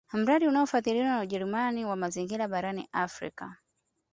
[0.13, 3.57] Mradi unaofadhiliwa na Ujerumani wa mazingira barani Afrika